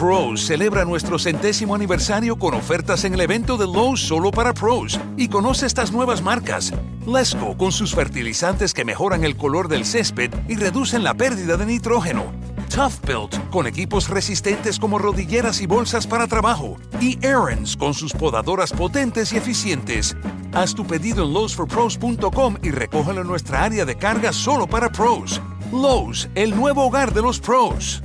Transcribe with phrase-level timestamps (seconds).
[0.00, 4.98] Pros celebra nuestro centésimo aniversario con ofertas en el evento de Lowe's solo para pros
[5.18, 6.72] y conoce estas nuevas marcas.
[7.06, 11.66] Lesco con sus fertilizantes que mejoran el color del césped y reducen la pérdida de
[11.66, 12.32] nitrógeno.
[12.74, 16.78] Tough Built con equipos resistentes como rodilleras y bolsas para trabajo.
[16.98, 20.16] Y Aaron's con sus podadoras potentes y eficientes.
[20.54, 25.42] Haz tu pedido en lowesforpros.com y recógelo en nuestra área de carga solo para pros.
[25.70, 28.02] Lowe's, el nuevo hogar de los pros.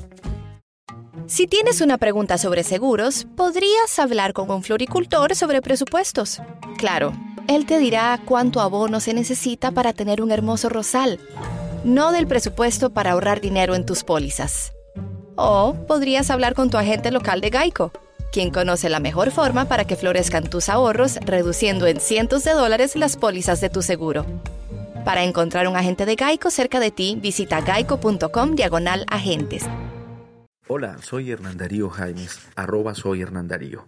[1.28, 6.42] Si tienes una pregunta sobre seguros, podrías hablar con un floricultor sobre presupuestos.
[6.78, 7.14] Claro,
[7.48, 11.20] él te dirá cuánto abono se necesita para tener un hermoso rosal
[11.86, 14.74] no del presupuesto para ahorrar dinero en tus pólizas.
[15.36, 17.92] O podrías hablar con tu agente local de Geico,
[18.32, 22.96] quien conoce la mejor forma para que florezcan tus ahorros, reduciendo en cientos de dólares
[22.96, 24.26] las pólizas de tu seguro.
[25.06, 29.64] Para encontrar un agente de Geico cerca de ti, visita geico.com diagonal agentes.
[30.68, 33.88] Hola, soy Hernandarío Jaimes, arroba soy Hernandarío.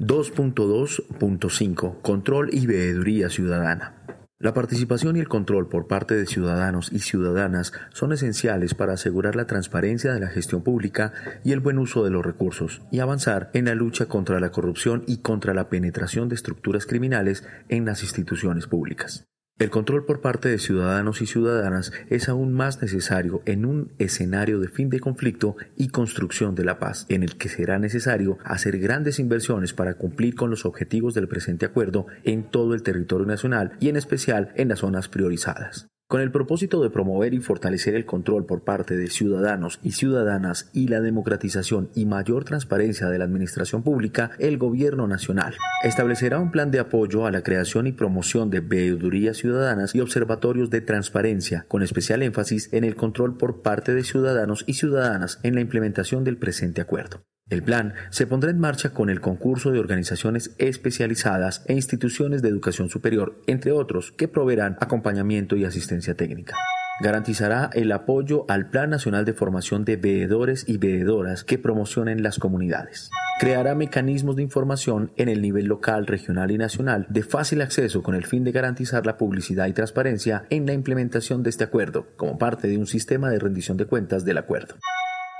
[0.00, 3.94] 2.2.5 Control y veeduría ciudadana.
[4.40, 9.36] La participación y el control por parte de ciudadanos y ciudadanas son esenciales para asegurar
[9.36, 11.12] la transparencia de la gestión pública
[11.44, 15.04] y el buen uso de los recursos y avanzar en la lucha contra la corrupción
[15.06, 19.28] y contra la penetración de estructuras criminales en las instituciones públicas.
[19.60, 24.58] El control por parte de ciudadanos y ciudadanas es aún más necesario en un escenario
[24.58, 28.78] de fin de conflicto y construcción de la paz, en el que será necesario hacer
[28.78, 33.72] grandes inversiones para cumplir con los objetivos del presente acuerdo en todo el territorio nacional
[33.80, 35.90] y en especial en las zonas priorizadas.
[36.10, 40.68] Con el propósito de promover y fortalecer el control por parte de ciudadanos y ciudadanas
[40.72, 46.50] y la democratización y mayor transparencia de la administración pública, el Gobierno Nacional establecerá un
[46.50, 51.64] plan de apoyo a la creación y promoción de veedurías ciudadanas y observatorios de transparencia,
[51.68, 56.24] con especial énfasis en el control por parte de ciudadanos y ciudadanas en la implementación
[56.24, 57.22] del presente acuerdo.
[57.50, 62.48] El plan se pondrá en marcha con el concurso de organizaciones especializadas e instituciones de
[62.48, 66.54] educación superior, entre otros, que proveerán acompañamiento y asistencia técnica.
[67.02, 72.38] Garantizará el apoyo al Plan Nacional de Formación de Veedores y Veedoras que promocionen las
[72.38, 73.10] comunidades.
[73.40, 78.14] Creará mecanismos de información en el nivel local, regional y nacional de fácil acceso con
[78.14, 82.38] el fin de garantizar la publicidad y transparencia en la implementación de este acuerdo, como
[82.38, 84.76] parte de un sistema de rendición de cuentas del acuerdo.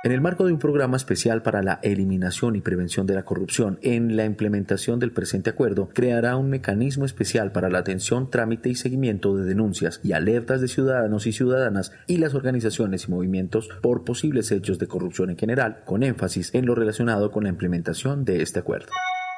[0.03, 3.79] En el marco de un programa especial para la eliminación y prevención de la corrupción,
[3.83, 8.77] en la implementación del presente acuerdo, creará un mecanismo especial para la atención, trámite y
[8.77, 14.05] seguimiento de denuncias y alertas de ciudadanos y ciudadanas y las organizaciones y movimientos por
[14.05, 18.41] posibles hechos de corrupción en general, con énfasis en lo relacionado con la implementación de
[18.41, 18.89] este acuerdo.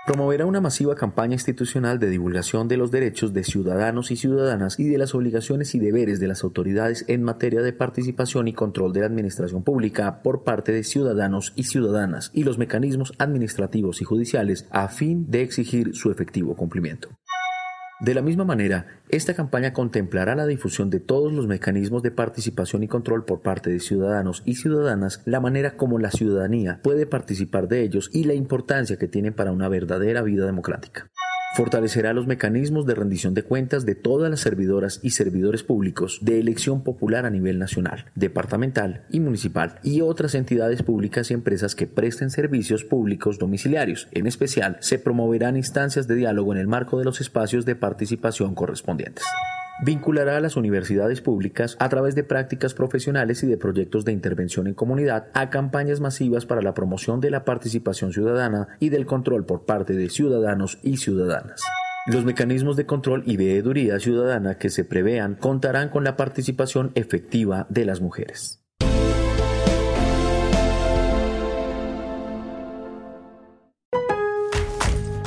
[0.04, 4.88] Promoverá una masiva campaña institucional de divulgación de los derechos de ciudadanos y ciudadanas y
[4.88, 9.00] de las obligaciones y deberes de las autoridades en materia de participación y control de
[9.00, 14.66] la administración pública por parte de ciudadanos y ciudadanas y los mecanismos administrativos y judiciales
[14.72, 17.10] a fin de exigir su efectivo cumplimiento.
[18.02, 22.82] De la misma manera, esta campaña contemplará la difusión de todos los mecanismos de participación
[22.82, 27.68] y control por parte de ciudadanos y ciudadanas, la manera como la ciudadanía puede participar
[27.68, 31.11] de ellos y la importancia que tienen para una verdadera vida democrática.
[31.54, 36.40] Fortalecerá los mecanismos de rendición de cuentas de todas las servidoras y servidores públicos de
[36.40, 41.86] elección popular a nivel nacional, departamental y municipal y otras entidades públicas y empresas que
[41.86, 44.08] presten servicios públicos domiciliarios.
[44.12, 48.54] En especial, se promoverán instancias de diálogo en el marco de los espacios de participación
[48.54, 49.24] correspondientes
[49.82, 54.66] vinculará a las universidades públicas a través de prácticas profesionales y de proyectos de intervención
[54.66, 59.44] en comunidad a campañas masivas para la promoción de la participación ciudadana y del control
[59.44, 61.62] por parte de ciudadanos y ciudadanas.
[62.06, 67.66] Los mecanismos de control y veeduría ciudadana que se prevean contarán con la participación efectiva
[67.68, 68.61] de las mujeres.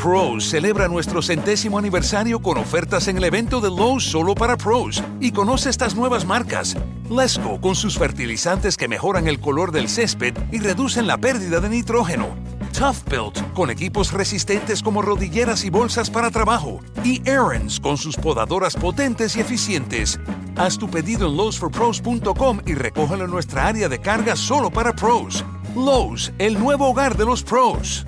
[0.06, 5.04] Pros celebra nuestro centésimo aniversario con ofertas en el evento de Lowe's solo para pros
[5.20, 6.78] y conoce estas nuevas marcas.
[7.10, 11.70] Lesco con sus fertilizantes que mejoran el color del césped y reducen la pérdida de
[11.70, 12.36] nitrógeno.
[12.78, 16.82] Tough Built con equipos resistentes como rodilleras y bolsas para trabajo.
[17.04, 20.20] Y Aaron's con sus podadoras potentes y eficientes.
[20.56, 25.44] Haz tu pedido en lowesforpros.com y recógelo en nuestra área de carga solo para pros.
[25.76, 28.06] Lowe's, el nuevo hogar de los pros.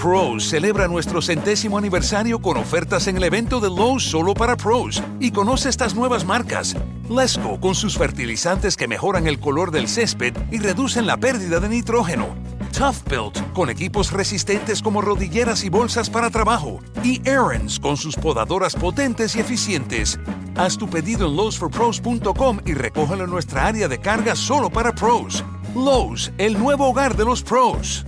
[0.00, 5.02] Pros celebra nuestro centésimo aniversario con ofertas en el evento de Lowe's solo para pros
[5.20, 6.74] y conoce estas nuevas marcas.
[7.10, 11.68] Lesco con sus fertilizantes que mejoran el color del césped y reducen la pérdida de
[11.68, 12.28] nitrógeno.
[12.72, 16.80] Tough Built con equipos resistentes como rodilleras y bolsas para trabajo.
[17.04, 20.18] Y Aaron's con sus podadoras potentes y eficientes.
[20.56, 25.44] Haz tu pedido en lowesforpros.com y recógelo en nuestra área de carga solo para pros.
[25.74, 28.06] Lowe's, el nuevo hogar de los pros.